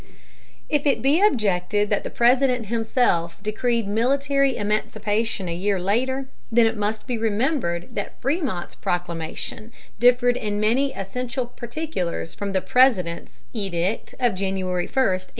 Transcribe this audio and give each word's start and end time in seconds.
If 0.67 0.87
it 0.87 1.03
be 1.03 1.21
objected 1.21 1.91
that 1.91 2.03
the 2.03 2.09
President 2.09 2.65
himself 2.65 3.37
decreed 3.43 3.87
military 3.87 4.57
emancipation 4.57 5.47
a 5.47 5.53
year 5.53 5.79
later, 5.79 6.27
then 6.51 6.65
it 6.65 6.75
must 6.75 7.05
be 7.05 7.19
remembered 7.19 7.93
that 7.93 8.19
Frémont's 8.19 8.73
proclamation 8.73 9.71
differed 9.99 10.37
in 10.37 10.59
many 10.59 10.91
essential 10.91 11.45
particulars 11.45 12.33
from 12.33 12.53
the 12.53 12.61
President's 12.61 13.43
edict 13.53 14.15
of 14.19 14.33
January 14.33 14.87
1, 14.87 14.87
1863. 14.87 15.29